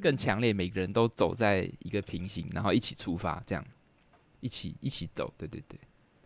[0.00, 3.64] 更强烈，每个人都走在一个平行，然后一起出发，这样
[4.40, 5.78] 一起一起走，对对对，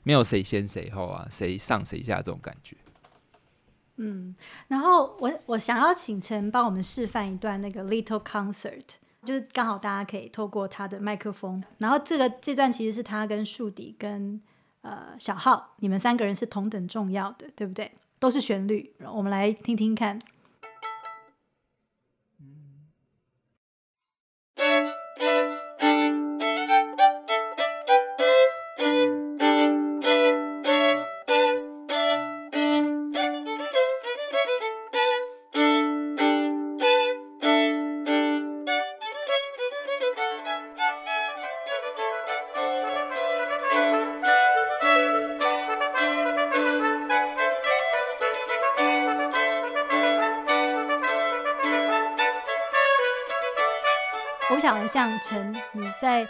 [0.03, 2.77] 没有谁先谁后啊，谁上谁下这种感觉。
[3.97, 4.35] 嗯，
[4.69, 8.85] 然后我我想要请陈帮我们示范一段那个 Little Concert，
[9.25, 14.41] 就是刚好大家可以透过他的麦克风，然后这个这段其实是他跟树底跟
[14.83, 17.91] 呃小浩，你们三个人是同等重要的，对不对？
[18.21, 20.19] 都是旋律，我们来听听看。
[54.89, 56.27] 像成，你在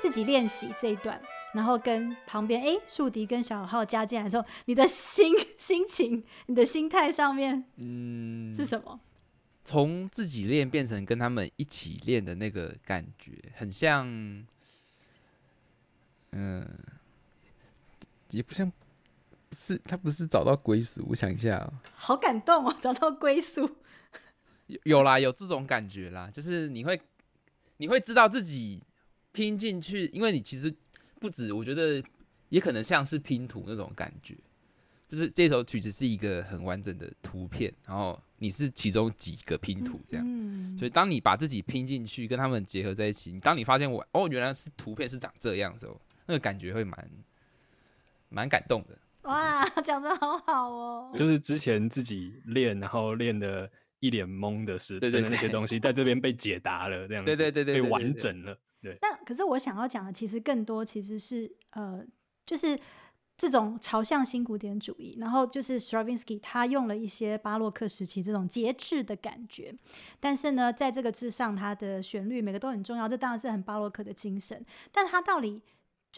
[0.00, 1.20] 自己练习这一段，
[1.52, 8.98] 然后跟旁边哎，树迪跟小浩加进来的时候，你的心心情、你的心态上面，嗯，是什么？
[9.64, 14.06] 从自己练变成跟他们一起练的那个感觉，很像，
[16.32, 16.66] 嗯，
[18.30, 21.04] 也不像，不是他不是找到归属。
[21.10, 23.68] 我想一下，好感动哦，找到归属，
[24.68, 26.98] 有有啦，有这种感觉啦，就是你会。
[27.78, 28.82] 你会知道自己
[29.32, 30.72] 拼进去，因为你其实
[31.20, 32.02] 不止，我觉得
[32.48, 34.36] 也可能像是拼图那种感觉，
[35.06, 40.26] 就是这首曲子是一个很完整的图片，然后你是其中几个拼图这样，
[40.76, 47.10] 所以当你把自己拼进去，跟他们结合在一起，你当你发现我哦原来是图片是长这样的时候，那个感觉会蛮
[48.28, 48.98] 蛮感动的。
[49.22, 53.70] 哇，讲的好好哦，就是之前自己练，然后练的。
[54.00, 58.58] 一脸懵的是，对对那些东西 在这边被解答了，这样对对对对被完整了。
[58.80, 58.96] 对。
[59.02, 62.04] 那可是我想要讲的，其实更多其实是呃，
[62.46, 62.78] 就是
[63.36, 69.74] 这种朝向新古典主义，然后就是 Stravinsky 他用了一些巴洛克时期这种节制的感觉，
[70.18, 74.64] 但是呢，在这个之上，它的旋律每个都很重要，这当然是很巴洛克的精神。
[74.92, 75.62] 但它到底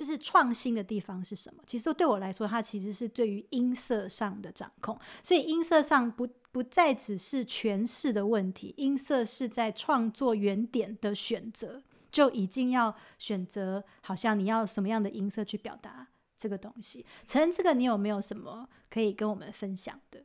[0.01, 1.63] 就是创新的地方是什么？
[1.67, 6.27] 其实对我来说，它其实是对于音色上的掌控，所以音色上不。
[6.53, 11.81] 不再只是诠释的问题，音色是在创作原点的选择，
[12.11, 17.07] 就已经要选择，好像你要什么样的音色去表达这个东西。
[17.25, 20.25] 陈这个，你有没有什么可以跟我们分享的？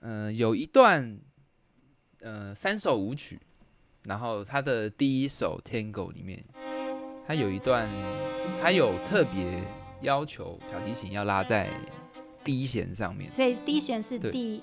[0.00, 1.20] 嗯，有一段，
[2.18, 3.38] 呃，三首舞曲，
[4.02, 6.44] 然后它的第一首《天狗》里面，
[7.26, 7.88] 它有一段，
[8.60, 9.62] 它有特别
[10.00, 11.68] 要求小提琴要拉在
[12.44, 14.62] 低弦上面，所以低弦是第。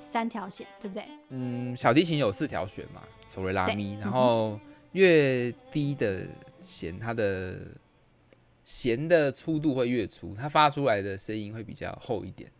[0.00, 1.04] 三条弦，对不对？
[1.30, 4.60] 嗯，小提琴有四条弦嘛，所谓、拉、咪，然后
[4.90, 6.26] 越低的
[6.62, 7.58] 弦，它的
[8.62, 12.50] 弦的粗度会越粗，它发出来的声音会比较厚一点，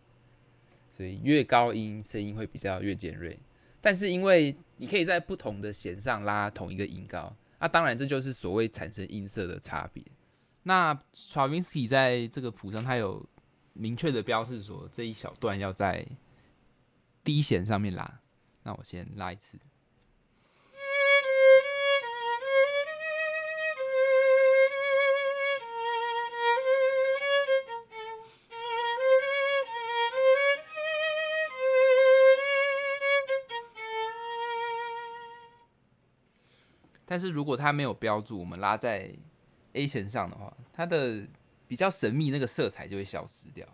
[0.89, 3.37] 所以越高音声音会比较越尖锐。
[3.79, 10.03] 但是因为你可以在不同的弦上拉同一个音高，那当然这就是所谓产生音色的差别。
[10.63, 13.25] 那 Stravinsky 在这个谱上，他有
[13.73, 16.05] 明确的标示说，这一小段要在。
[17.25, 18.19] 低弦上面拉，
[18.63, 19.57] 那我先拉一次。
[37.13, 39.07] 但是如果它没有标注，我们拉在
[39.73, 41.23] A 弦上的话，它的
[41.67, 43.67] 比较神秘那个色彩就会消失掉。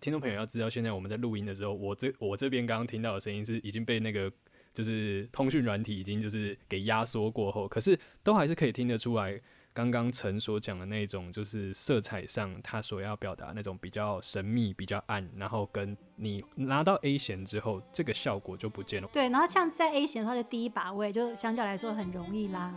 [0.00, 4.30] 听众朋友要知道，现在我们在录音的时候，我这我这边刚刚听到的声音是已经被那个
[4.72, 9.40] 就是通讯软体已经就是给压缩过后，可是都还是可以听得出来，
[9.72, 19.08] 刚刚陈所讲的那种就是色彩上他所要表达那种比较神秘、比较暗，然后跟你拿到 A 弦之后，这个效果就不见了。
[19.12, 22.74] 对，然后像在 A 弦的话，就第一把位就相较来说很容易啦，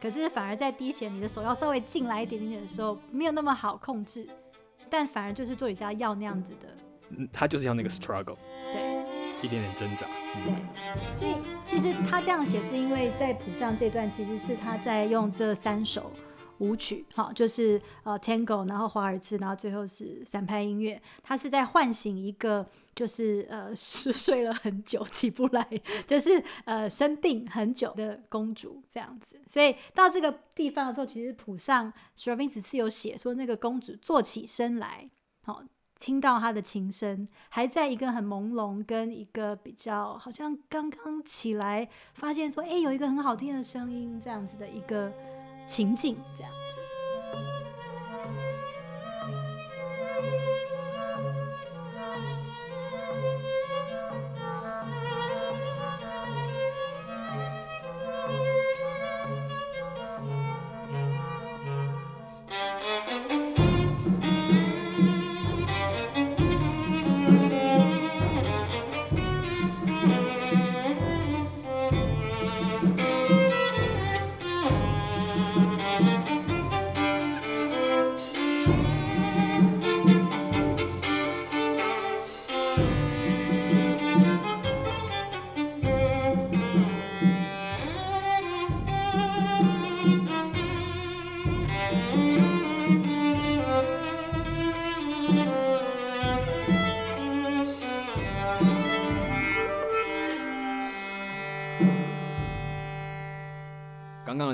[0.00, 4.28] 可是反而在 D 弦，你的手要稍微进来一点点的时候，没有那么好控制。
[4.88, 6.68] 但反而就是作曲家要那样子的，
[7.08, 8.36] 嗯，他就是要那个 struggle，
[8.72, 8.85] 对，
[9.42, 10.06] 一点点挣扎，
[10.44, 16.10] 对，所以其实他这样写是因为在谱上这段其实是他在用这三首
[16.58, 25.68] 舞曲，好，就是呃 Tango，然后华尔兹，然后最后是散拍音乐，他是在唤醒一个就是呃睡睡了很久起不来，
[26.06, 29.38] 就是呃生病很久的公主这样子。
[29.46, 35.10] 所以到这个地方的时候，其实谱上 Stravinsky 是有写说那个公主坐起身来，
[35.44, 35.62] 好。
[35.98, 45.12] 听到他的琴声，还在一个很朦胧，跟一个比较好像刚刚起来，发现说，哎，有一个很好听的声音，这样子的一个
[45.66, 46.65] 情景，这样。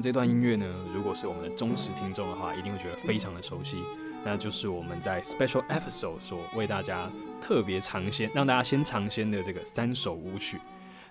[0.02, 3.78] 这段音乐呢，如果是我们的忠实听众的话，一定会觉得非常的熟悉。
[4.24, 7.08] 那就是我们在 Special Episode 所为大家
[7.40, 10.60] 特别尝鲜，让大家先尝鲜的这个三首舞曲。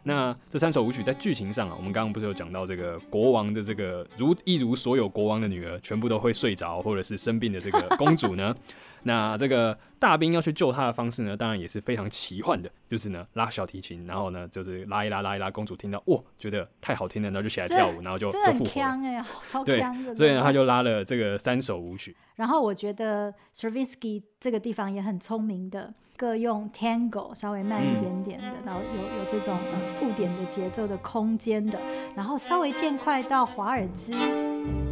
[0.04, 8.54] 那这三首舞曲在剧情上啊，我们刚刚不是有讲到这个国王的这个如一如所有国王的女儿，全部都会睡着或者是生病的这个公主呢？
[9.03, 18.81] 那这个大兵要去救他的方式呢，当然也是非常奇幻的，就是呢拉小提琴，然后呢就是拉一拉拉一拉，公主听到哇觉得太好听了，然后就起来跳舞，然后就就复活。
[18.81, 20.15] 哎，超强的。
[20.15, 22.15] 所以呢他就拉了这个三首舞曲。
[22.36, 31.80] 然后我觉得 Stravinsky 这个地方也很聪明的，各用 Tango 稍微慢一点点的，然后有有这种呃附点的节奏的空间的，
[32.15, 34.13] 然后稍微渐快到华尔兹。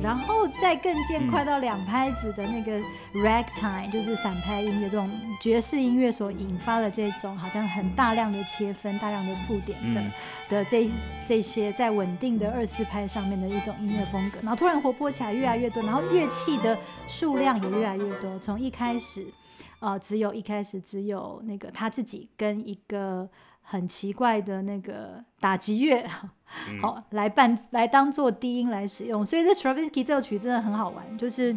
[0.01, 2.80] 然后再更渐快到两拍子的那个
[3.13, 5.10] ragtime，就是散拍音乐这种
[5.42, 10.01] 爵士音乐所引发的这种好像很大量的切分、大量的附点的
[10.50, 10.89] 的这
[11.27, 16.77] 这些在稳定的二四拍上面的一种音乐风格，然后突然活泼起来越来越多，然后乐器的
[17.07, 19.27] 数量也越来越多，从一开始
[19.80, 23.30] 呃只有一开始只有那个他自己跟一个。
[23.71, 26.04] 很奇怪的那个打击乐，
[26.81, 31.56] 好来伴来当做低音来使用，所以这 Stravinsky 这首曲真的很好玩，就是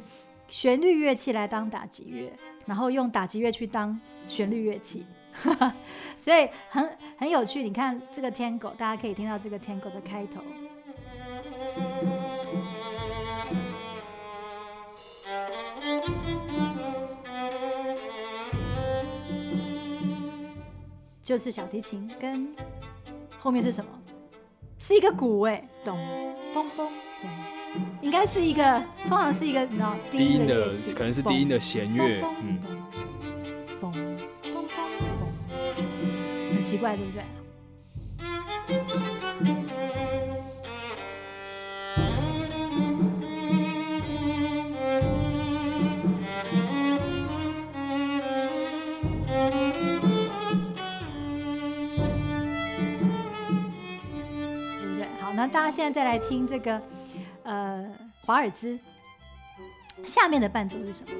[0.48, 2.32] 旋律乐器来当打击乐，
[2.66, 3.98] 然后用打击乐去当
[4.28, 5.06] 旋律乐器，
[6.16, 7.62] 所以很很有趣。
[7.62, 10.40] 你看这个 Tango，大家可以听到这个 Tango 的开头。
[21.24, 22.54] 就是小提琴跟
[23.38, 23.90] 后面是什么？
[24.82, 25.96] 是一个鼓哎，咚。
[26.52, 26.88] 嘣嘣嘣，
[28.00, 32.58] 应该是一个，通常是一个你知道低音的可能是低音的弦乐，嗯，
[33.80, 33.94] 嘣嘣
[34.42, 34.66] 嘣
[35.20, 37.22] 嘣，很奇怪，对不对？
[55.72, 56.80] 现在再来听这个，
[57.44, 57.90] 呃，
[58.26, 58.78] 华尔兹
[60.04, 61.10] 下面的伴奏是什么？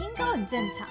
[0.00, 0.88] 音高很正常，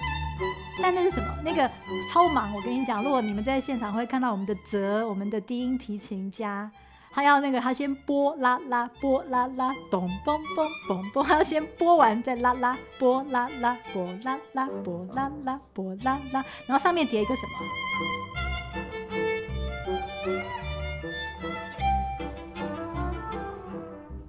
[0.80, 1.26] 但那是什么？
[1.44, 1.68] 那个
[2.12, 2.54] 超忙！
[2.54, 6.70] 我跟你讲，如果你们在现场会看到我们的泽，我们的低音提琴家，
[7.10, 17.52] 他要那个他先拨拉拉拨拉拉咚嘣嘣嘣嘣，他要先拨完再拉拉拨拉拉拨拉拉拨拉拉拨拉拉，然后上面叠一个什么？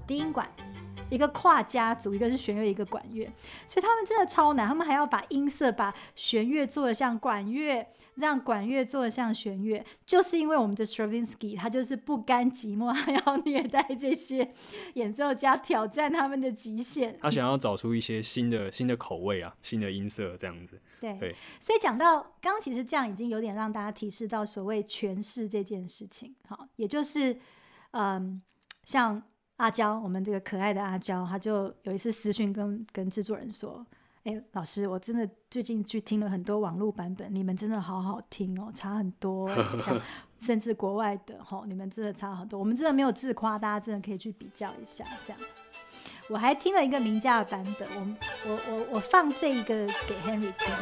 [0.05, 0.47] 低音管，
[1.09, 3.31] 一个跨家族，一个是弦乐，一个管乐，
[3.65, 4.67] 所以他们真的超难。
[4.67, 14.51] 他们还要把音色、把弦乐做的像管乐，让管乐做的像弦乐，就是因为我们的 Stravinsky 他就是不甘寂寞，还要虐待这些
[14.95, 17.17] 演奏家，挑战他们的极限。
[17.21, 20.79] 他想要找出一些新的新的口味啊，新的音色这样子。
[21.19, 26.33] 对，所以讲到刚刚，其实这样已经有点让大家提示到所谓诠释这件事情。
[26.47, 27.37] 好，也就是
[27.91, 28.41] 嗯，
[28.85, 29.21] 像
[29.57, 33.85] 阿娇，我们这个可爱的阿娇，她就有一次私讯跟跟制作人说
[34.23, 40.01] ：“哎，老师，我真的最近去听了很多网络版本，你们真的好好听哦，差很多，这样，
[40.39, 42.57] 甚至国外的吼，你们真的差很多。
[42.57, 45.41] 我们真的没有自夸，大家真的可以去比较一下，这样。
[46.33, 47.87] 我还听了一个名家的版本，
[48.43, 50.73] 我我我我放这一个给 Henry 听。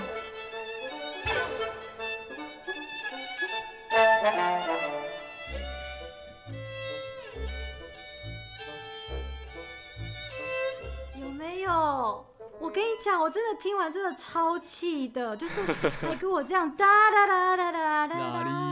[11.19, 12.25] 有没有？
[12.57, 15.61] 我跟你讲，我真的听完真的超气的，就是
[15.99, 18.70] 还 跟我这样哒哒哒哒哒哒哒，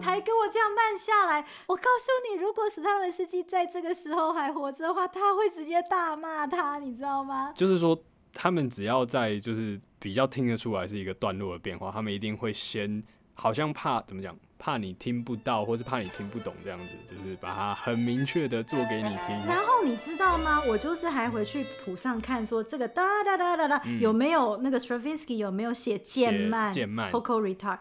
[0.00, 1.44] 还跟我这样慢下来。
[1.66, 7.52] 我告诉你，如果史泰文斯基在这个时候还活着的话，他会直接大骂他，你知道吗？
[7.56, 7.98] 就是说，
[8.32, 13.02] 他们只要在就是比较听得出来是一个段落的变化，他们一定会先
[13.34, 14.36] 好像怕怎么讲。
[14.56, 19.46] 怕你听不到，或是怕你听不懂，这样子就是把它很明确的做给你听。
[19.46, 20.62] 然后你知道吗？
[20.66, 27.78] 我就是还回去谱上看，说这个哒哒哒哒哒有没有那个 Stravinsky 有没有写渐慢渐慢 p o c o retard。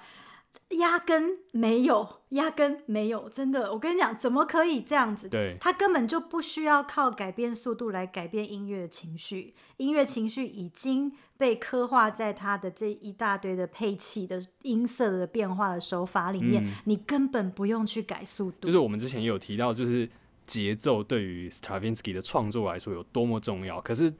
[0.77, 5.27] 压根没有，压根没有，真的，我跟你讲，怎么可以这样子？
[5.29, 18.67] 对，他根本就不需要靠改变速度来改变音乐情绪，音乐情绪已经被刻画在他的这一大堆的配器的音色的变化的手法里面，你根本不用去改速度。
[18.67, 20.09] 就是我们之前也有提到，就是
[20.45, 24.13] 节奏对于 Stravinsky 的创作来说有多么重要，可是。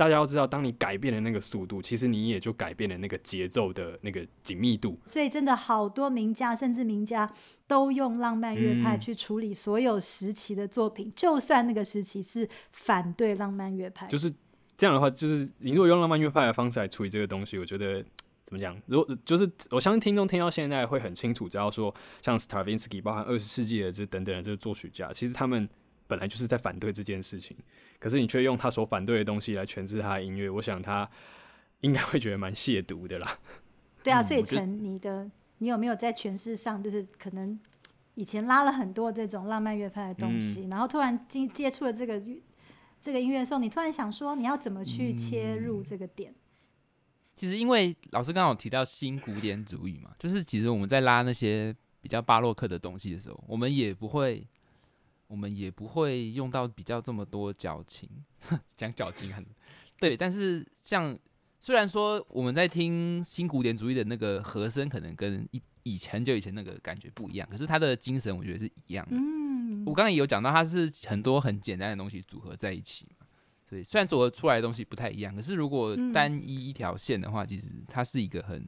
[0.00, 4.98] 大家要知道，当你改变了那个速度，其实你也就改变了那个节奏的那个紧密度。
[5.04, 7.30] 所以，真的好多名家，甚至名家
[7.66, 14.06] 都用浪漫乐派去处理所有时期的作品，就算那个时期是反对浪漫乐派。
[14.06, 14.32] 就是
[14.74, 18.02] 这样的话，就是你如果用浪漫乐派的方式来处理这个东西，我觉得
[18.42, 18.74] 怎么讲？
[18.86, 25.68] 如果就是我相信听众听到现在会很清楚，知道说像 Stravinsky，包含二十世纪的这等等的这个作曲家，其实他们
[26.10, 27.56] 本来就是在反对这件事情。
[28.00, 31.08] 可是你却用他所反对的东西来诠释他的音乐，我想他
[31.82, 33.38] 应该会觉得蛮亵渎的啦。
[34.02, 37.60] 对啊，所以陈，你的你有没有在诠释上，就是可能
[38.14, 42.20] 以前拉了很多这种浪漫乐派的东西，然后突然接接触了这个
[43.00, 46.34] 这个音乐的时候，你突然想说你要怎么去切入这个点？
[47.36, 54.46] 其实因为老师刚好提到新古典主义嘛，就是其实我们在拉那些比较巴洛克的东西的时候，我们也不会。
[55.30, 58.10] 我们也不会用到比较这么多矫情，
[58.74, 59.46] 讲矫情很
[60.00, 61.16] 对，但是像
[61.60, 69.16] 虽然说我们在听新古典主义的那个和声，可能跟以以前就以前那个感觉不一样，可是他的精神我觉得是一样的。
[69.16, 73.26] 嗯，我刚才也有讲到，它是很多很简单的东西组合在一起嘛，
[73.68, 78.66] 所以虽然组合出来的东西不太一样，可是如果单一一条线的话，其实它是一个很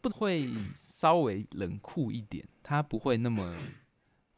[0.00, 3.56] 不会稍微冷酷一点，它不会那么。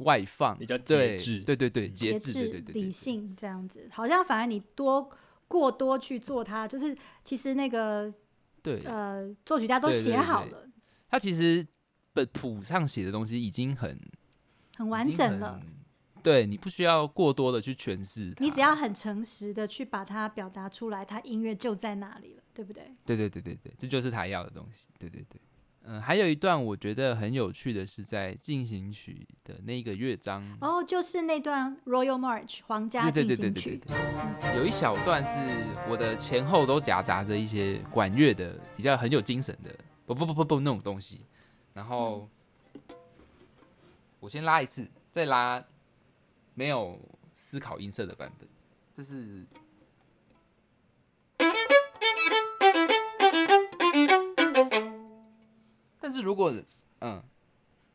[0.00, 5.10] 外放比较节制，对对对，节制，对对对，理性这样子，好像反而你多
[5.48, 8.12] 过多去做它，就是其实那个
[8.62, 8.82] 对。
[8.84, 10.68] 呃作曲家都写好了，
[11.08, 11.66] 他其实
[12.12, 13.98] 本谱上写的东西已经很
[14.76, 15.60] 很完整了，
[16.22, 22.84] 对你不需要过多的去诠释，你只要很诚实的去把它表达出来，他音乐就在那里了，对不对？
[23.04, 25.40] 对对对对对，这就是他要的东西，对对对。
[25.92, 30.40] 嗯，还有一段我觉得很有趣的是在进行曲的那个乐章。
[30.60, 33.80] 哦，就是那段 Royal March 皇家进行曲，
[34.54, 35.36] 有一小段是
[35.88, 39.74] 我的前后都夹杂着一些管乐的比较很有精神的
[40.06, 41.22] 不不不不不那种东西，
[41.74, 42.28] 然后
[44.20, 45.60] 我先拉一次，再拉
[46.54, 46.96] 没有
[47.34, 48.48] 思考音色的版本，
[48.94, 49.44] 这是。
[56.10, 56.52] 但是如果
[57.02, 57.22] 嗯，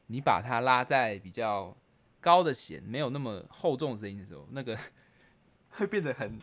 [0.07, 1.75] 你把它拉在比较
[2.22, 4.79] 高的弦，没有那么厚重的声音的时候，那个
[5.72, 6.39] 会变得很，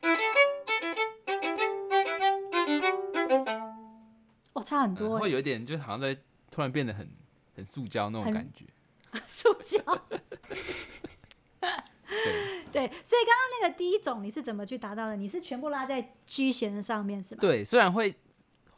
[4.54, 6.16] 哦，差很多，会有一点，就好像在
[6.50, 7.06] 突然变得很
[7.54, 8.64] 很塑胶那种感觉，
[9.28, 9.78] 塑胶。
[10.08, 10.18] 对
[12.72, 15.16] 对，所以刚刚那个第一种你是怎么去达到的？
[15.16, 17.42] 你是全部拉在 G 弦的上面是吧？
[17.42, 18.14] 对，虽然会。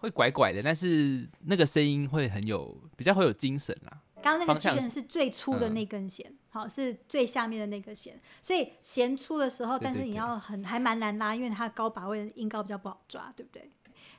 [0.01, 4.01] 会拐拐的，但是那个声音会很有，比较会有精神啦。
[4.23, 13.71] 刚刚那个弦是最粗的那根弦，好，是最下面的那个弦，所以弦粗的时候，但是你要很还蛮难拉，因为它高把位的音高比较不好抓，对不对？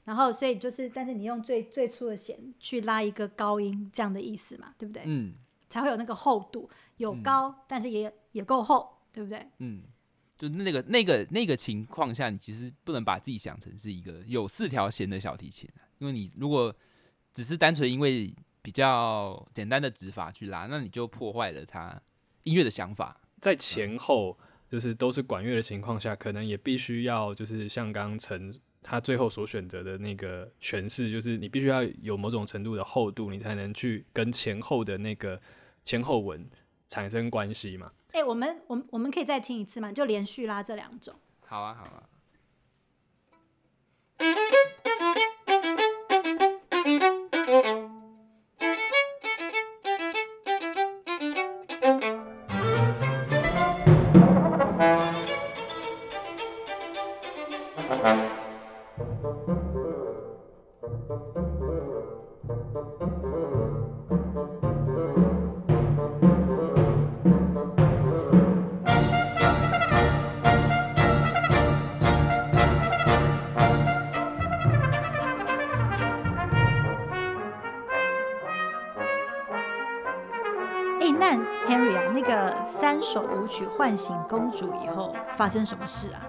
[0.05, 5.03] 然后所以就是，但是你用最最粗的弦去拉一个高音，这样的意思嘛，对不对？
[5.05, 5.33] 嗯，
[5.69, 9.47] 才会有那个厚度，有高，但是也也够厚，对不对？
[9.59, 9.83] 嗯。
[10.41, 15.69] 就那个那个那个情况下，你其实不能把自己想成是一个有四条弦的小提琴
[15.99, 16.75] 因为你如果
[17.31, 18.33] 只是单纯因为
[18.63, 22.01] 比较简单的指法去拉，那你就破坏了它
[22.41, 23.21] 音乐的想法。
[23.39, 24.35] 在前后
[24.67, 35.39] 就是都是管乐的情况下，可能也必须要就是像刚刚陈他最后所选择的那个诠释，就是你必须要有某种程度的厚度，你才能去跟前后的那个
[35.83, 36.49] 前后文
[36.87, 37.91] 产生关系嘛。
[38.11, 39.91] 哎、我们我们我们可以再听一次吗？
[39.91, 41.15] 就连续拉这两种。
[41.45, 42.03] 好啊，好啊。
[83.65, 86.27] 唤醒公主以后发生什么事啊？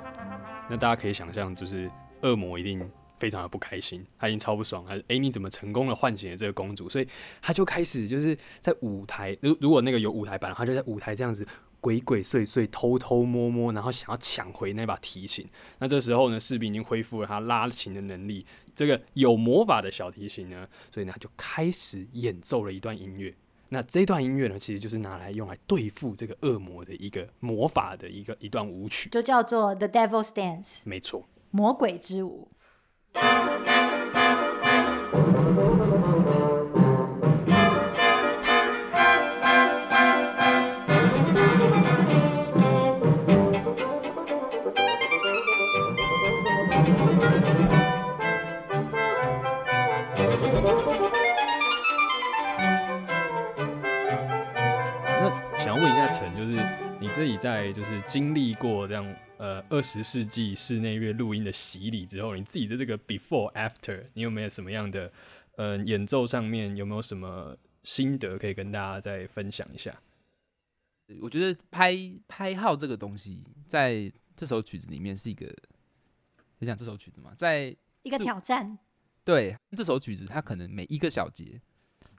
[0.71, 1.91] 那大家可以想象，就是
[2.23, 6.89] 恶魔一定非常的不开心，他已经超不爽，他哎、你怎么成功的唤醒了这个公主？
[6.89, 7.07] 所以
[7.41, 11.47] 他就开始就是在舞台，如如果那个有舞台版，他就在舞台这样子
[11.81, 15.47] 鬼鬼祟祟、偷偷摸摸，然后想要抢回那把提琴。
[15.79, 23.35] 那这时候呢，士兵已经恢复了他拉琴的能力，这个有魔法的小提琴呢，所以呢他就开始演奏了一段音乐。
[23.75, 29.09] 那这段音乐呢，其实就是拿来用来对付这个恶魔的一个魔法的一个一段舞曲。
[29.09, 31.27] 就叫做 The Devil's Dance，没错。
[31.51, 32.51] 魔鬼之舞。
[57.13, 59.05] 自己在就是经历过这样
[59.37, 65.13] 呃二十世纪室内乐录音的洗礼之后，你自己的这个 before after，你有没有什么样的
[65.57, 69.95] 呃演奏上面有没有什么心得可以跟大家再分享一下？
[71.21, 71.95] 我觉得拍
[72.27, 75.47] 拍号这个东西，在这首曲子里面是一个，
[76.61, 78.79] 你讲这首曲子嘛，在一个挑战，
[79.23, 81.61] 对这首曲子，它可能每一个小节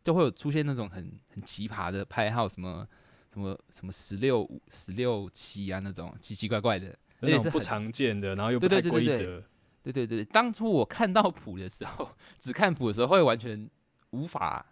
[0.04, 2.88] 就会有出现那种很很奇葩的拍号，什么
[3.34, 9.43] 什么什么十六五、十六七啊那种奇奇怪怪的，而那种不且是很常见的，然后又不太规则，
[9.82, 12.08] 对对对，当初我看到谱的时候，
[12.39, 13.67] 只看谱的时候会完全
[14.12, 14.63] 无法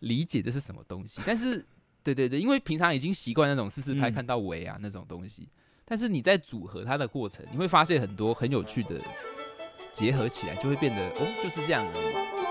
[0.00, 1.22] 理解这是什么东西。
[1.24, 1.64] 但是，
[2.02, 5.48] 对对对，因为平常已经习惯那种四四拍嗯看到尾啊、那种东西，
[5.86, 9.00] 但是你在组合它的过程，你会发现很多很有趣的
[9.90, 12.41] 结合起来，就会变得哦，就是这样而已。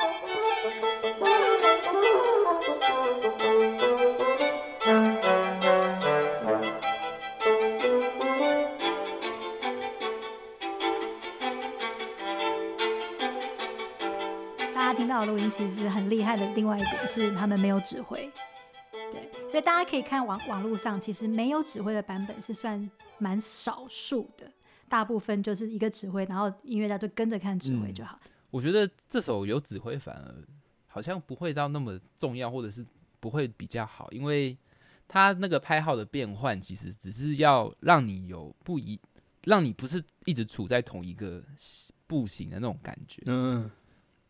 [15.26, 16.54] 录音其实很厉害的。
[16.54, 18.32] 另外一点是他们没有指挥，
[19.12, 24.52] 对，所以大家可以看网网络上，其实没有指挥的版本是算蛮少数的，
[24.90, 28.18] 大部分就是一个指挥，然后音乐家就跟着看指挥就好。
[28.50, 30.36] 我觉得这首有指挥反而
[30.88, 32.86] 好像不会到那么重要，或者是
[33.20, 34.58] 不会比较好，因为
[35.08, 39.00] 他那个拍号的变换其实只是要让你有不一，
[39.44, 41.42] 让你不是一直处在同一个
[42.08, 43.22] 步行的那种感觉。
[43.26, 43.70] 嗯，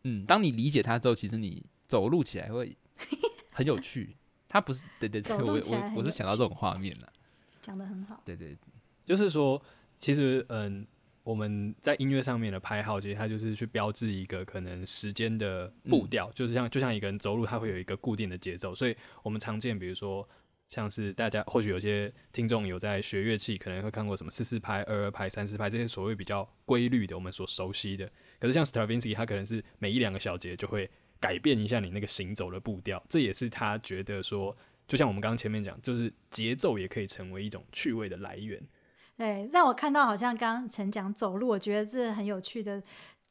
[0.04, 2.76] 嗯，当你理解它之后，其实你走路起来会
[3.50, 4.16] 很有趣。
[4.48, 7.12] 它不是对对 对，我我我是想到这种画面了。
[7.60, 8.20] 讲的很好。
[8.24, 8.56] 对对
[9.04, 9.60] 就是说，
[9.96, 10.86] 其实嗯，
[11.22, 20.28] 我们在音乐上面的拍号，其实它就是去标志一个可能时间的步调，就是像就像一个人走路，他会有一个固定的节奏，所以我们常见，比如说。
[20.72, 28.10] 像是大家或许有些听众有在学乐器，可能会看过什么四四拍、二二拍、三四拍这些所谓比较规律的，我们所熟悉的。
[28.40, 34.56] 可是像 Stravinsky，他可能是每一两个小节就会改变一下你那个行走的步调，这也是他觉得说，
[34.88, 38.58] 就像我们刚刚前面讲，就是节奏也可以成为一种趣味的来源。
[39.14, 42.82] 对，让我看到好像刚刚陈讲走路，我觉得这很有趣的，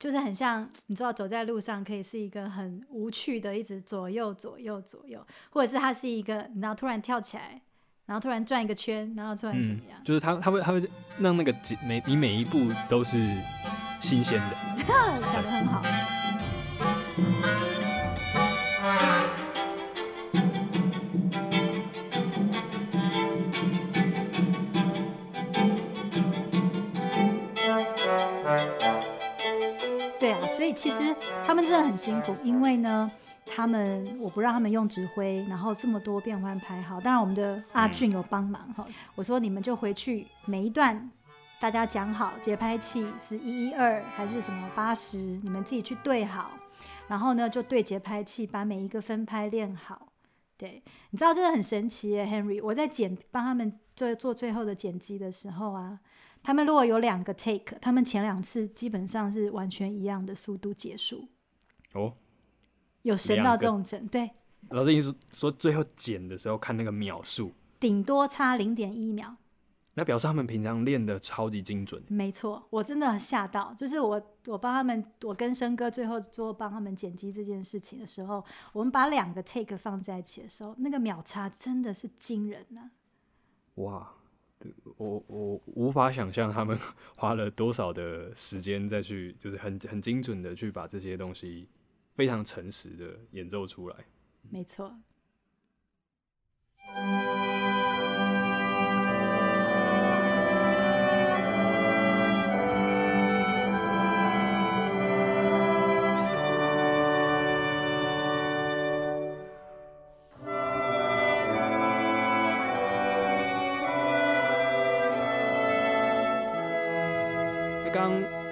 [0.02, 7.62] 就是很像你知道走在路上可以是一个很无趣的，一直左右左右左右，或者是它是一个你知道突然跳起来，
[8.08, 10.04] 然后突然转一个圈，然后突然怎么样？
[10.04, 10.82] 就是他他会他会
[11.20, 13.20] 让那个每你每一步都是
[14.00, 14.58] 新鲜的。
[15.32, 15.84] 讲得很好。
[30.72, 33.12] 以其实他们真的很辛苦，因为呢，
[33.46, 38.86] 他们我不让他们用指挥，然后这么多变换拍好，当然我们的阿俊有帮忙哈。
[39.16, 41.12] 我说你们就回去每一段
[41.60, 46.52] 大家讲好节拍器是一一二还是什么八十，你们自己去对好，
[47.08, 50.08] 然后呢就对节拍器，把每一个分拍练好。
[50.58, 52.62] 对，你知道真的很神奇耶，Henry。
[52.64, 56.00] 我在剪帮他们做做最后的剪辑的时候啊，
[56.44, 61.28] 他们如果有两个 take，他们前两次基本上是完全一样的速度结束。
[61.94, 62.14] 哦，
[63.04, 64.32] 有神到这种程对。
[64.70, 69.36] 老师意思说，最后剪的时候看那个秒数，顶多差零点一秒。
[69.94, 72.02] 那表示他们平常练的超级精准。
[72.08, 82.92] 没错，我真的吓到，就是我我帮他们，我跟生哥最后做帮他们剪辑这件事情的时候，我们把两个 take 放在一起的时候，那个秒差真的是惊人呢。
[83.76, 84.14] 哇，
[84.98, 86.78] 我我无法想象他们
[87.16, 91.68] 花了多少的时间再去，就是很很精准的去把这些东西
[92.12, 93.96] 非常诚实的演奏出来。
[94.50, 94.94] 没错。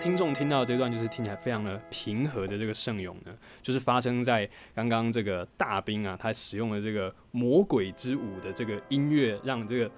[0.01, 9.91] 听众听到这段，就是听起来非常的平和的这个圣咏呢，就是发生在刚刚这个大兵啊，他使用了这个魔鬼之舞的这个音乐，让这个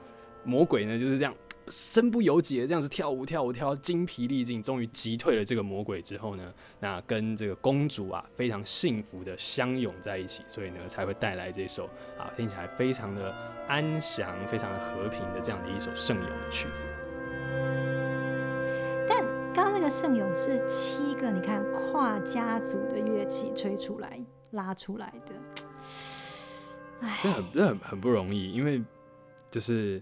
[0.43, 1.33] 魔鬼呢就是这样
[1.67, 11.85] 身不由己的这样子跳舞跳舞跳到精疲力尽，终于击退了这个魔鬼之后呢，那跟这个公主啊非常幸福的相拥在一起，所以呢才会带来这首
[12.17, 13.33] 啊听起来非常的
[13.67, 16.85] 安详、非常的和平的这样的一首圣咏的曲子。
[19.91, 24.17] 圣咏是七个，你看跨家族的乐器吹出来、
[24.51, 25.35] 拉出来的，
[27.01, 28.81] 哎，这很这很很不容易，因为
[29.51, 30.01] 就是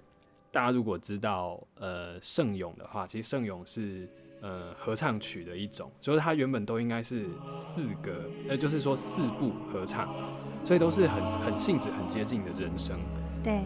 [0.52, 4.08] 大家如果知道呃圣咏的话，其实圣咏是
[4.42, 10.08] 呃合唱曲的一种，所以它原本都应该是四个，呃就是说四部合唱，
[10.64, 13.00] 所以都是很很性质很接近的人声，
[13.44, 13.64] 对。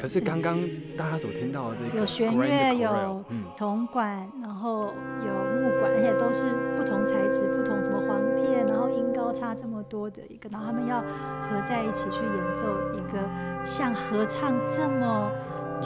[0.00, 0.58] 可是刚刚
[0.96, 3.22] 大家所听到的这个有弦乐，有
[3.54, 11.00] 铜管，然后有木管，而且都是不同材质、不同什么簧片，然后音高差这么多的一个，然后他们要
[11.42, 13.18] 合在一起去演奏一个
[13.62, 15.30] 像合唱这么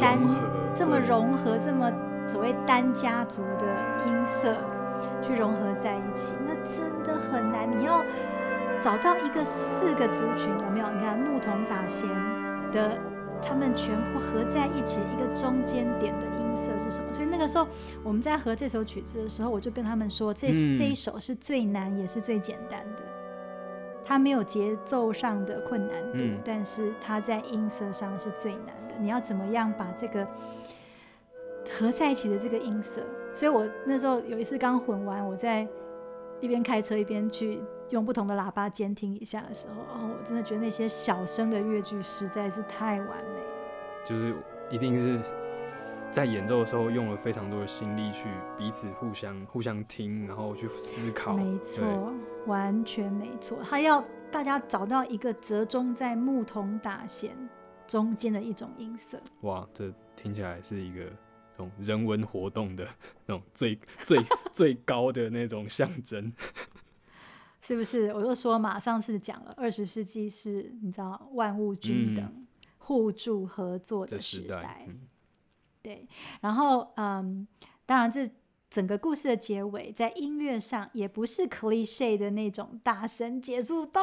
[0.01, 0.17] 单、
[0.77, 1.91] 这么融合、这么
[2.29, 3.67] 所谓单家族的
[4.07, 4.55] 音色
[5.21, 7.69] 去融合在一起，那真的很难。
[7.69, 8.05] 你要
[8.81, 10.89] 找到一个四个族群有没有？
[10.91, 12.09] 你看牧童打弦
[12.71, 12.97] 的。
[13.43, 17.13] 他们全部合在一起，一个中间点的音色是什么？
[17.13, 17.67] 所以那个时候
[18.03, 23.03] 我们在合这首曲子的时候，我就跟他们说，这这一首是最难也是最简单的。
[24.05, 28.95] 它没有节奏上的困难度，但是它在音色上是最难的。
[28.99, 30.27] 你要怎么样把这个
[31.71, 33.03] 合在一起的这个音色？
[33.35, 35.69] 所以我那时候有一次刚混完，我在
[36.41, 37.61] 一边开车一边去。
[37.91, 44.07] 用不同的喇叭监听一下的时候，哦，我真的觉得那些小声的乐句实在是太完美了。
[44.07, 44.35] 就是
[44.71, 45.21] 一定是
[46.11, 51.35] 在演奏的时候用了非常多的心力去彼此互相互相听，然后去思考。
[51.35, 52.13] 没错，
[52.47, 53.59] 完全没错。
[53.63, 57.37] 他要大家找到一个折中在牧童打弦
[57.87, 59.19] 中间的一种音色。
[59.43, 61.05] 哇，这听起来是一个
[61.53, 62.87] 这种人文活动的
[63.27, 64.19] 那种最最
[64.53, 66.33] 最高的那种象征。
[67.69, 68.09] 是不是？
[68.15, 72.47] 我就说嘛，上次讲了，二十世纪是你知道万物均等、
[72.79, 74.89] 互助合作的时代。
[75.83, 76.09] 对，
[76.41, 77.47] 然后嗯，
[77.85, 78.27] 当然这
[78.71, 84.03] 整个故事的结尾在音乐上也不是 cliche 的那种大声结束，当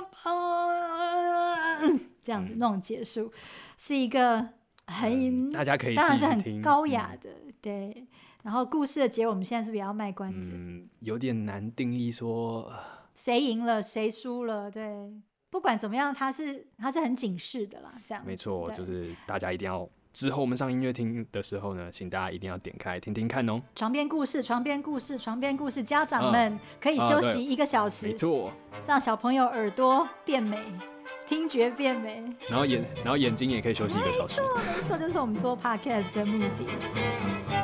[2.21, 3.31] 这样子那种结束，
[3.79, 4.47] 是一个
[4.85, 7.31] 很大家可以当然是很高雅的。
[7.61, 8.05] 对，
[8.43, 10.51] 然后故事的结尾，我们现在是不是也要卖关子？
[10.53, 12.71] 嗯，有点难定义说。
[13.15, 14.69] 谁赢了，谁输了？
[14.69, 14.83] 对，
[15.49, 17.93] 不管怎么样，他是他是很警示的啦。
[18.05, 23.61] 这样没错，就是大家一定要之后我们上音乐厅的时候呢，请大家一定要点开听听看哦。
[23.75, 28.51] 床边故事，床边故事，床边故事，家长们可以休息一个小时，没错，
[28.85, 30.61] 让小朋友耳朵变美，
[31.25, 34.41] 听觉变美，然后眼然后眼睛也可以休息一个小时。
[34.41, 37.54] 没错，没错，就是我们做 podcast 的目的。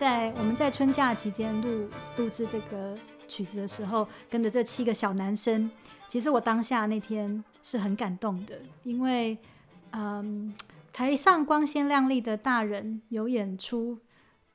[0.00, 1.86] 在我们在春假期间录
[2.16, 2.96] 录制这个
[3.28, 5.70] 曲子的时候，跟着这七个小男生，
[6.08, 9.36] 其实我当下那天是很感动的，因为
[9.90, 10.54] 嗯，
[10.90, 13.98] 台上光鲜亮丽的大人有演出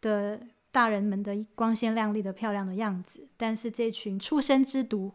[0.01, 5.12] 的大人们的光鲜亮丽的漂亮的样子，但是这群出生之犊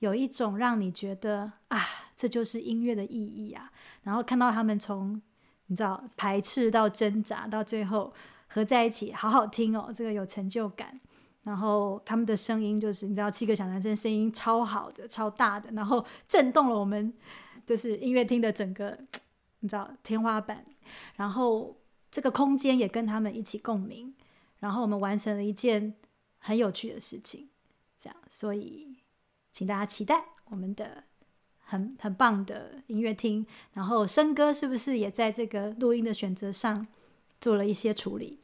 [0.00, 1.80] 有一种让你觉得啊，
[2.14, 3.72] 这就是音乐的意义啊，
[4.02, 5.22] 然后看到他们从
[5.68, 8.12] 你知道排斥到挣扎到最后。
[8.54, 11.00] 合在一起，好好听哦，这个有成就感。
[11.42, 17.12] 然后他们的声音就是你知道，七个小男生声音超好的、超大的，然后震动了我们
[17.66, 18.96] 就是音乐厅的整个
[19.58, 20.64] 你知道天花板。
[21.16, 21.76] 然后
[22.12, 24.14] 这个空间也跟他们一起共鸣。
[24.60, 25.94] 然后我们完成了一件
[26.38, 27.48] 很有趣的事情，
[27.98, 28.16] 这样。
[28.30, 28.98] 所以
[29.50, 31.02] 请大家期待我们的
[31.58, 33.44] 很 很棒的音乐厅。
[33.72, 36.86] 然后生哥是不是也在这个录音的选择上
[37.40, 38.38] 做了一些处理？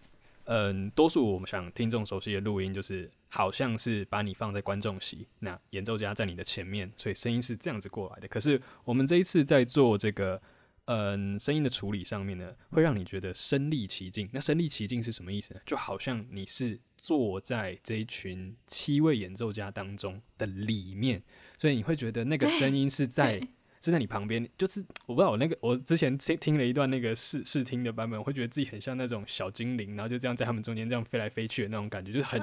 [0.53, 8.27] 嗯，多数我们想听众熟悉的录音，就是好像是把你放在观众席，那演奏家在你的前面，所以声音是这样子过来的。
[8.27, 10.43] 可是我们这一次在做这个
[10.87, 14.29] 嗯声音的处理上面呢，会让你觉得身临其境。
[14.33, 15.61] 那身临其境是什么意思呢？
[15.65, 21.23] 就好像你是坐在这一群七位演奏家当中的里面，
[21.59, 23.41] 所以你会觉得那个声音是在。
[23.81, 32.43] 是在你旁边，就是我不知道我那个我之前听听了一段那个试试听的版本，我会觉得自己很像那种小精灵，然后就这样在他们中间这样飞来飞去的那种感觉，就是很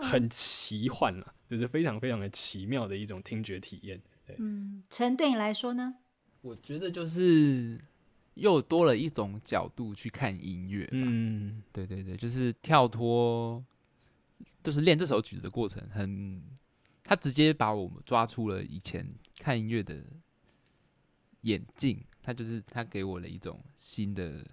[0.00, 4.00] 很奇幻了，就是非常非常的奇妙的一种听觉体验。
[4.38, 5.96] 嗯，陈对你来说呢？
[6.40, 7.78] 我觉得就是
[8.34, 10.88] 又多了一种角度去看音乐。
[10.92, 13.62] 嗯，对对对，就是跳脱，
[14.64, 16.42] 就是练这首曲子的过程，很
[17.04, 19.06] 他直接把我们抓出了以前
[19.38, 20.02] 看音乐的。
[21.42, 24.44] 眼镜，它就是它给我了一种新的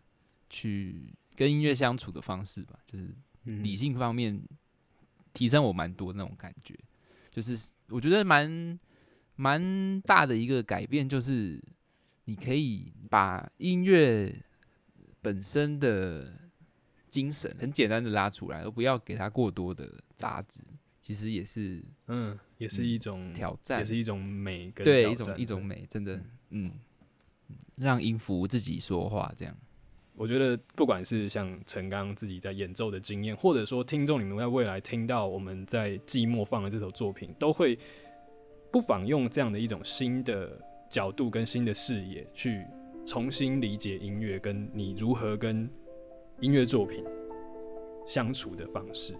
[0.49, 4.41] 去跟音乐相处的方式吧，就是理性方面
[5.33, 6.77] 提升我蛮多那种感觉，
[7.31, 8.79] 就是我觉得蛮
[9.35, 11.61] 蛮大的一个改变，就是
[12.25, 14.33] 你可以把音乐
[15.21, 16.39] 本身的
[17.09, 20.61] 精神很简单的拉出来，而不要给它过多的杂质，
[21.01, 26.15] 其实也是嗯，也是一种挑战，也是一种美，对，一种一种美，真的。
[26.15, 26.25] 嗯，
[26.57, 26.71] 嗯
[27.75, 29.53] 让音符自己说话，这样。
[30.15, 37.77] 我觉得不管是像陈刚自己在演奏的经验，或者说听众你们在未来听到我们在寂寞放的这首作品，都会
[38.71, 40.57] 不妨用这样的一种新的
[40.89, 42.65] 角度跟新的视野去
[43.05, 45.69] 重新理解音乐，跟你如何跟
[46.39, 47.03] 音乐作品
[48.05, 49.13] 相处的方式。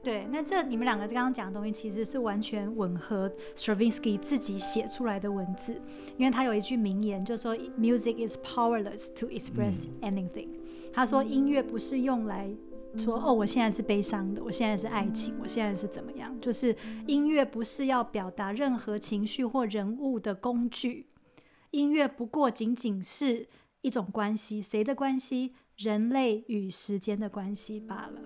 [0.00, 5.80] 对，那这你们两个刚刚讲的东西其实是完全吻合 Stravinsky 自己写出来的文字，
[6.16, 10.48] 因为他有一句名言，就说 Music is powerless to express anything。
[10.92, 12.48] 他说音乐不是用来
[12.96, 16.34] 说哦，我现在是悲伤的，我现在是爱情，我现在是怎么样？
[16.40, 16.74] 就是
[17.06, 21.06] 音乐不是要表达任何情绪或人物的工具，
[21.72, 23.46] 音乐不过仅仅是
[23.82, 25.54] 一种关系，谁的关系？
[25.76, 28.20] 人类与时间的关系罢了。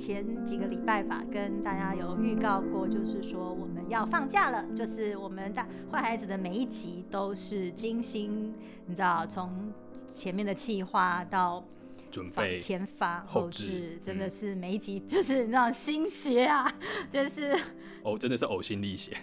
[0.00, 8.54] 前几个礼拜吧，跟大家有预告过，就是说我们要放假了，就是我们大坏孩子的每一集都是精心，
[8.86, 9.70] 你知道，从
[10.14, 11.62] 前面的计划到。
[12.10, 16.68] 准备前发后置，真的是每一集就是你知道心血啊，
[17.08, 17.56] 就是
[18.02, 19.16] 哦，真的是呕心沥血，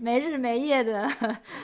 [0.00, 1.10] 没日没夜的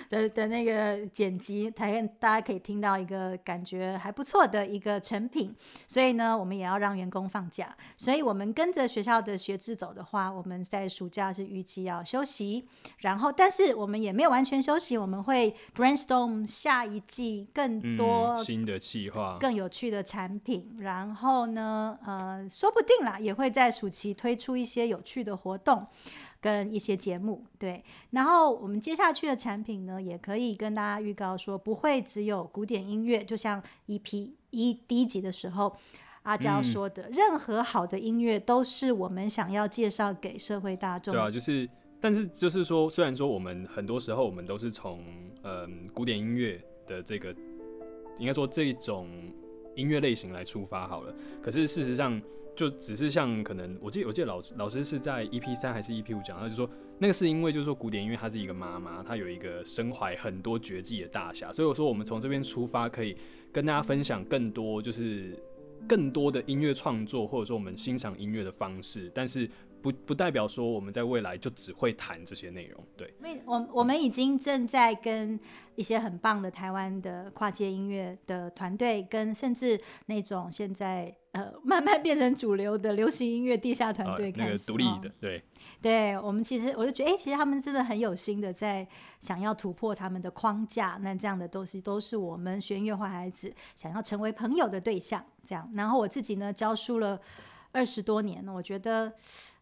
[0.09, 5.55] 的的那个剪辑，才大家可以听到一个感觉还不错的一个成品。
[5.87, 12.67] 所以呢，我们也要让员工放假，所以我们跟着学校的学制走的话，我们在暑假是预计要休息，
[12.99, 20.07] 然后但是我们也没有完全休息，我们会 brainstorm 下一季更多新的计划，更有趣的。
[20.07, 25.85] 产品，然后呢，呃，说不定啦，也会在暑期推出一些有趣的活动
[26.47, 27.83] 跟一些节目，对。
[28.11, 35.77] 然后我们接下去的产品呢，也可以跟大家预告说，不会只有古典音乐，就像 EP 一第一集的时候
[36.23, 41.13] 阿娇说的，任何好的音乐都是我们想要介绍给社会大众。
[41.13, 41.69] 对啊，就是，
[42.01, 45.03] 但是就是说，虽然说我们很多时候我们都是从
[45.43, 47.35] 嗯古典音乐的这个，
[48.19, 49.09] 应该说这种。
[49.77, 51.15] 音乐类型来出发好了。
[51.41, 52.21] 可是事实上，
[52.57, 63.17] 就只是像可能，我记得我记得老师老师是在 EP 三还是 EP 五讲，他就说那个是因为就是说古典音乐它是一个妈妈，它有一个身怀很多绝技的大侠，所以我说我们从这边出发，可以
[63.53, 65.39] 跟大家分享更多就是
[65.87, 69.49] 更多的音乐创作，或者说我们欣赏音乐的方式，但是。
[69.87, 73.15] 不不代表说我们在未来就只会谈这些内容，对。
[73.45, 75.39] 我我们已经正在跟
[75.77, 85.41] 一些很棒的台湾的跨界音乐的团队，跟甚至那种现在呃慢慢变成主流的流行音乐地下团队，那个独立的，对。
[85.81, 88.85] 对我们其实我就觉得，哎，其实他们真的很有心的在
[89.21, 95.25] 想要突破他们的框架，那这样的东西都是我们学音乐坏孩子想要成为朋友的对象。
[95.45, 97.21] 这样，然后我自己呢教书了
[97.71, 99.13] 二十多年，我觉得。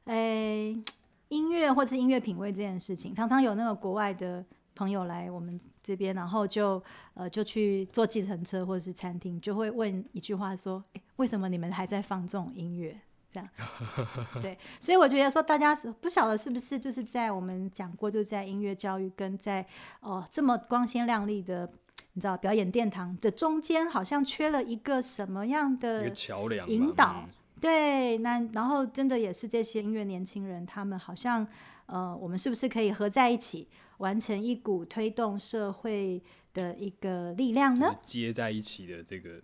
[0.05, 0.77] 诶，
[1.29, 6.83] 音乐或是音乐品味这件事情，常常有那个国外的朋友来我们这边，然后就
[7.14, 12.99] 呃就去坐计程车或者是餐厅，就会问一句话说：“诶，为什么你们还在放这种音乐？”
[13.33, 13.49] 这样，
[14.40, 19.67] 对，所以我觉得说大家是不晓得是不是就是在我们讲过，就在音乐教育跟在
[20.01, 21.69] 哦这么光鲜亮丽的
[22.12, 27.25] 你知道表演殿堂的中间，好像缺了一个什么样的桥梁引导。
[27.64, 31.48] 对，那然后真的也是这些音乐年轻人，他们好像，
[31.87, 36.22] 呃，我们是不是可以合在一起，完成一股推动社会
[36.53, 37.98] 的一个力量呢？
[38.03, 39.40] 接在一起的这个，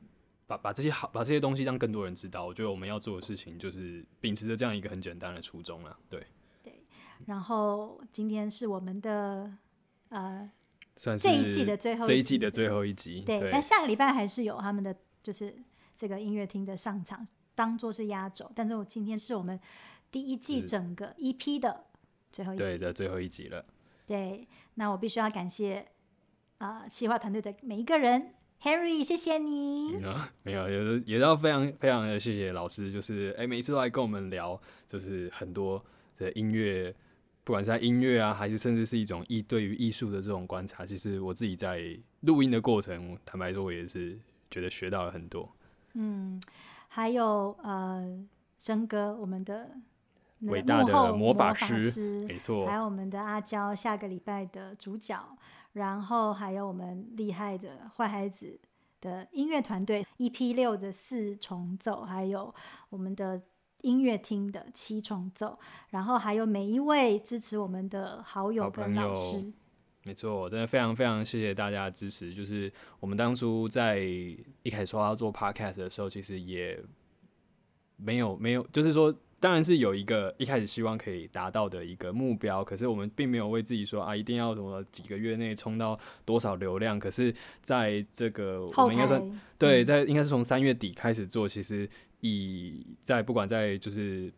[0.47, 2.45] 把把这些好，把这些东西让更多人知道。
[2.45, 5.99] 我觉得我们要做的事情就是秉持着这样一个很简单的初衷啊。
[6.11, 6.27] 对，
[6.63, 6.83] 对。
[7.25, 9.51] 然后今天是我们的
[10.11, 10.51] 呃，
[10.99, 13.23] 算是这一季的最后这一季的最后一集。
[13.23, 15.57] 对，但下个礼拜还是有他们的，就是
[15.97, 17.27] 这个音乐厅的上场。
[17.55, 19.59] 当做是压轴，但是我今天是我们
[20.11, 21.85] 第一季整个 EP 的
[22.33, 23.65] 最后一集，对的最后一集了。
[24.07, 25.87] 对，那我必须要感谢
[26.59, 29.97] 啊，企划团队的每一个人，Henry，谢谢你。
[30.43, 35.85] 没有，也也要非常非常的谢谢老师，就是哎，每一次都来跟我们聊，就是很多
[36.17, 36.93] 的音乐，
[37.45, 44.19] 不管是在音乐啊，还是甚至是一种艺对于艺术的这种观察，其实我自己在录音的过程，坦白说，我也是
[44.51, 45.49] 觉得学到了很多。
[45.95, 46.43] 嗯。
[46.93, 48.19] 还有呃，
[48.59, 49.71] 生哥，我们的
[50.41, 52.67] 伟大的魔法师，没错。
[52.67, 55.25] 还有我们的阿娇，下个礼拜的主角。
[55.75, 58.59] 然后还有我们厉害的坏孩子
[59.01, 62.53] 的音乐团队，EP 六的四重奏，还有
[62.89, 63.41] 我们的
[63.83, 65.57] 音乐厅的七重奏。
[65.91, 69.53] 然后还有每一位支持我们的好友跟老师。
[70.11, 72.35] 没错，真的非常非常谢谢大家的支持。
[72.35, 72.69] 就是
[72.99, 76.77] 我们当初在一开始说要做 podcast 的时候，其实也
[77.95, 86.99] 没有没有，就是说，当然是有一个一开始希望可以达到的一个目标，可是我们并没有为自己说啊，一定要什么几个月内冲到多少流量。
[86.99, 94.29] 可是在这个我们应该算对，在应该是从三月底开始做，其实以在不管在就是。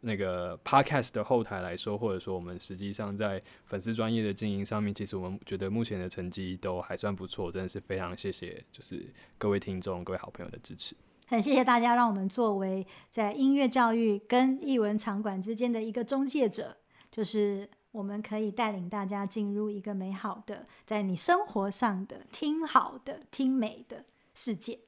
[0.00, 10.96] 那个 podcast 的后台来说，或者说我们实际上在粉丝专业的经营上面，其实我们觉得目前的成绩都还算不错，真的是非常谢谢，就是各位听众、各位好朋友的支持。
[11.26, 16.76] 很谢谢大家，让我们作为在音乐教育跟艺文场馆之间的一个中介者，
[17.12, 24.80] 就是我们可以带领大家进入一个美好的，在你生活上的听好的、听美的世界。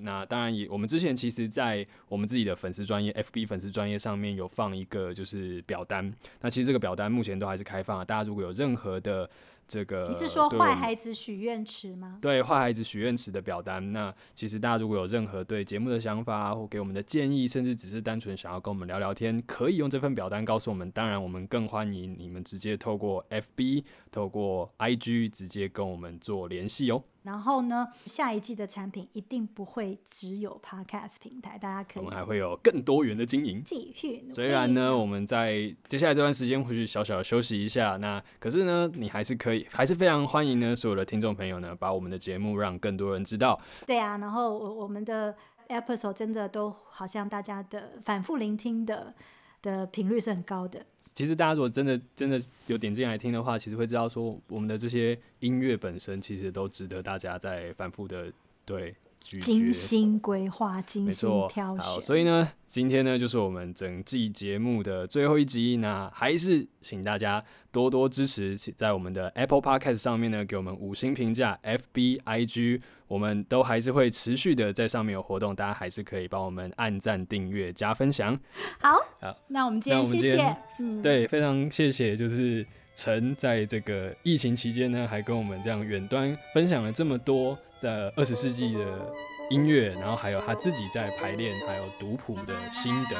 [0.00, 6.12] 那当然也，我们之前其实，在我们自己的粉丝专业 FB 粉丝专业上面有放一个就是表单。
[6.40, 9.28] 那其实这个表单目前都还是开放的，大家如果有任何的
[9.66, 12.18] 这个，你是说坏孩子许愿池吗？
[12.22, 13.92] 对，坏孩子许愿池的表单。
[13.92, 20.90] 那其实大家如果有任何对节目的想法或给我们的建议，甚至只是单纯想要跟我们聊聊天，可以用这份表单告诉我们。
[20.92, 27.04] 当然，我们更欢迎你们直接透过 FB、透过 IG 直接跟我们做联系哦。
[27.28, 32.02] 然后呢，下一季的产品一定不会只有 Podcast 平台，大家可以。
[32.02, 33.62] 我们还会有更多元的经营。
[33.62, 34.24] 继续。
[34.30, 43.60] 虽然呢，我们在接下来这段时间或许小小的休息一下，那可是呢，你还是可以，还是非常欢迎呢，所有的听众朋友呢，把我们的节目让更多人知道。
[43.86, 45.36] 对啊，然后我我们的
[45.68, 49.14] episode 真的都好像大家的反复聆听的。
[49.62, 50.84] 的频率是很高的。
[51.14, 58.32] 其实大家如果真的真的有点进来听的话，其实会知道说我们的这些音乐本身其实都值得大家在反复的
[58.64, 58.94] 对。
[59.40, 61.84] 精心规划，精心挑选。
[61.84, 65.76] 好，所以呢，今天呢就是我们整季节目的最后一集。
[65.76, 78.38] 那还是请大家多多支持，在我们的 Apple Podcast 上面呢给我们五星评价，FB、IG，我们都还是会持续的在上面有活动，大家还是可以帮我们按赞、订阅、加分享。
[78.80, 82.66] 好，好，那我们今天谢谢，嗯，对，非常谢谢，就是。
[82.98, 89.14] 陈在这个疫情期间呢，还跟我们这样远端分享了这么多在二十世纪的
[89.50, 93.16] 音乐，然后还有他自己在排练还有读谱的心得。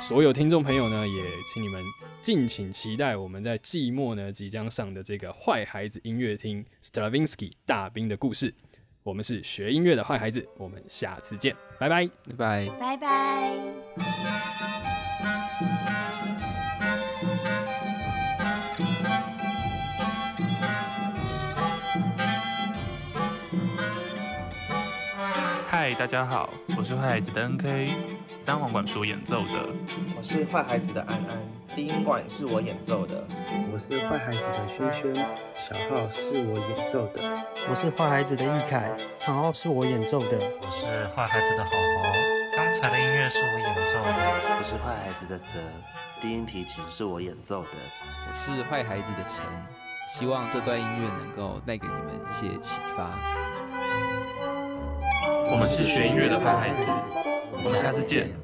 [0.00, 1.80] 所有听众朋友呢，也请你们
[2.20, 8.52] 敬请期待我们在季末呢即将上的这个坏孩子音乐厅 Stravinsky 大兵的故事。
[9.04, 12.04] 我们是学音乐的坏孩子，我们下次见，拜拜。
[12.36, 12.68] 拜拜。
[12.80, 13.52] 拜拜。
[25.84, 27.90] 嗨，大家好，我是坏孩子的 NK，
[28.42, 29.66] 单簧管是我演奏的。
[30.16, 33.22] 我是坏孩子的安安，低音管是我演奏的。
[33.70, 35.14] 我是坏孩子的轩轩，
[35.54, 37.20] 小号是我演奏的。
[37.68, 40.38] 我是坏孩子的易凯，长号是我演奏的。
[40.62, 42.12] 我是坏孩子的好好，
[42.56, 44.56] 刚才的音乐是我演奏的。
[44.56, 45.60] 我是坏孩子的泽，
[46.18, 47.68] 低音提琴是我演奏的。
[48.26, 49.44] 我是坏孩子的陈，
[50.08, 53.10] 希望这段音乐能够带给你们一些启发。
[55.50, 56.90] 我们是学音乐的坏孩子，
[57.52, 58.43] 我们下次见。